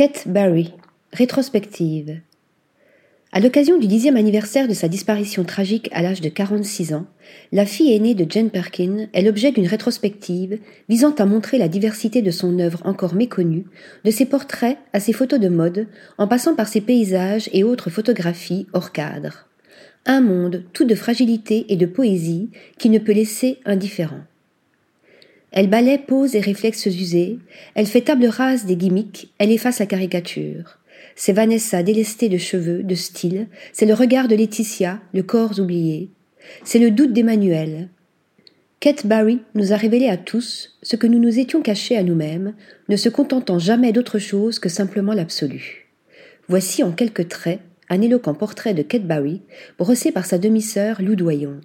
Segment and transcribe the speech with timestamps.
[0.00, 0.72] Kate Barry,
[1.12, 2.20] rétrospective.
[3.32, 7.04] À l'occasion du dixième anniversaire de sa disparition tragique à l'âge de 46 ans,
[7.52, 10.58] la fille aînée de Jane Perkin est l'objet d'une rétrospective
[10.88, 13.66] visant à montrer la diversité de son œuvre encore méconnue,
[14.06, 15.86] de ses portraits à ses photos de mode,
[16.16, 19.48] en passant par ses paysages et autres photographies hors cadre.
[20.06, 22.48] Un monde tout de fragilité et de poésie
[22.78, 24.22] qui ne peut laisser indifférent.
[25.52, 27.38] Elle balaie poses et réflexes usés,
[27.74, 30.78] elle fait table rase des gimmicks, elle efface la caricature.
[31.16, 36.10] C'est Vanessa délestée de cheveux, de style, c'est le regard de Laetitia, le corps oublié.
[36.64, 37.88] C'est le doute d'Emmanuel.
[38.78, 42.54] Kate Barry nous a révélé à tous ce que nous nous étions cachés à nous-mêmes,
[42.88, 45.88] ne se contentant jamais d'autre chose que simplement l'absolu.
[46.48, 49.42] Voici en quelques traits un éloquent portrait de Kate Barry,
[49.78, 51.60] brossé par sa demi-sœur Lou Doyon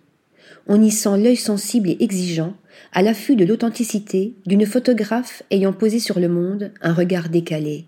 [0.68, 2.56] on y sent l'œil sensible et exigeant,
[2.94, 7.86] à l'affût de l'authenticité d'une photographe ayant posé sur le monde un regard décalé.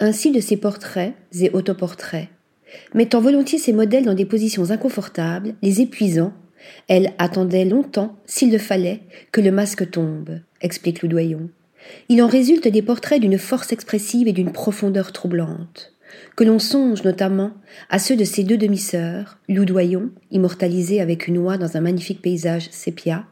[0.00, 2.28] Ainsi de ses portraits et autoportraits.
[2.94, 6.32] Mettant volontiers ses modèles dans des positions inconfortables, les épuisant,
[6.88, 9.00] elle attendait longtemps, s'il le fallait,
[9.30, 11.50] que le masque tombe, explique Loudoyon.
[12.08, 15.92] Il en résulte des portraits d'une force expressive et d'une profondeur troublante
[16.36, 17.52] que l'on songe notamment
[17.90, 22.68] à ceux de ses deux demi-sœurs, Loudoyon, immortalisée avec une oie dans un magnifique paysage
[22.70, 23.26] sépia,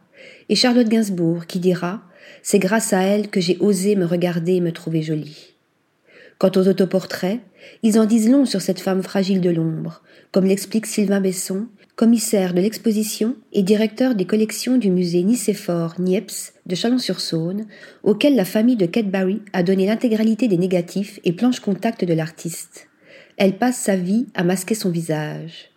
[0.49, 2.03] et Charlotte Gainsbourg, qui dira
[2.43, 5.50] C'est grâce à elle que j'ai osé me regarder et me trouver jolie.
[6.41, 7.39] Quant aux autoportraits,
[7.83, 10.01] ils en disent long sur cette femme fragile de l'ombre,
[10.33, 16.55] comme l'explique Sylvain Besson, commissaire de l'exposition et directeur des collections du musée Nicéphore Niepce
[16.65, 17.67] de Chalon-sur-Saône,
[18.05, 22.89] auquel la famille de Barry a donné l'intégralité des négatifs et planches contact de l'artiste.
[23.37, 25.71] Elle passe sa vie à masquer son visage.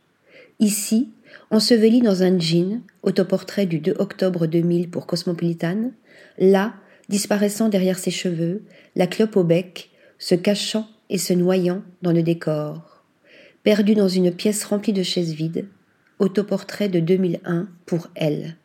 [0.61, 1.09] Ici,
[1.51, 5.91] ensevelie dans un jean, autoportrait du 2 octobre 2000 pour Cosmopolitan,
[6.37, 6.73] là,
[7.09, 8.63] disparaissant derrière ses cheveux,
[8.95, 9.89] la clope au bec,
[10.23, 13.03] se cachant et se noyant dans le décor.
[13.63, 15.67] Perdue dans une pièce remplie de chaises vides,
[16.17, 18.55] autoportrait de 2001 pour elle.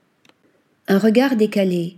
[0.87, 1.97] Un regard décalé.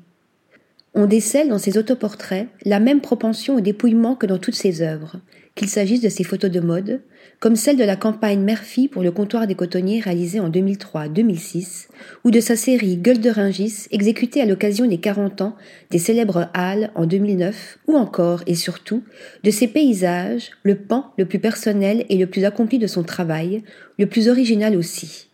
[0.94, 5.16] On décèle dans ses autoportraits la même propension au dépouillement que dans toutes ses œuvres,
[5.54, 7.00] qu'il s'agisse de ses photos de mode,
[7.40, 11.88] comme celle de la campagne Murphy pour le comptoir des cotonniers réalisée en 2003-2006,
[12.24, 15.56] ou de sa série Gueule de Ringis exécutée à l'occasion des 40 ans
[15.90, 19.02] des célèbres Halles en 2009, ou encore et surtout
[19.42, 23.62] de ses paysages, le pan le plus personnel et le plus accompli de son travail,
[23.98, 25.28] le plus original aussi.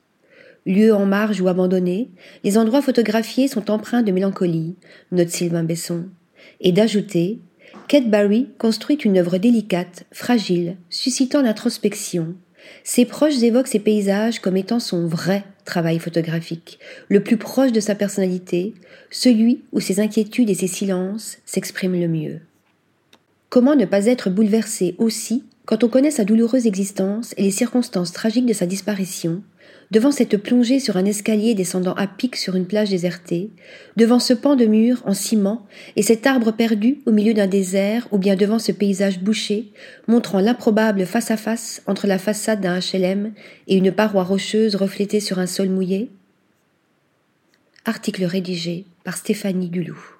[0.64, 2.10] Lieux en marge ou abandonnés,
[2.42, 4.74] les endroits photographiés sont empreints de mélancolie,
[5.12, 6.06] note Sylvain Besson,
[6.60, 7.40] et d'ajouter
[7.88, 12.34] Kate Barry construit une œuvre délicate, fragile, suscitant l'introspection.
[12.82, 17.78] Ses proches évoquent ses paysages comme étant son vrai travail photographique, le plus proche de
[17.78, 18.74] sa personnalité,
[19.10, 22.40] celui où ses inquiétudes et ses silences s'expriment le mieux.
[23.50, 28.12] Comment ne pas être bouleversé aussi quand on connaît sa douloureuse existence et les circonstances
[28.12, 29.42] tragiques de sa disparition,
[29.90, 33.50] devant cette plongée sur un escalier descendant à pic sur une plage désertée,
[33.96, 38.08] devant ce pan de mur en ciment et cet arbre perdu au milieu d'un désert
[38.10, 39.72] ou bien devant ce paysage bouché,
[40.08, 43.32] montrant l'improbable face à face entre la façade d'un HLM
[43.68, 46.10] et une paroi rocheuse reflétée sur un sol mouillé
[47.84, 50.15] Article rédigé par Stéphanie Dulou.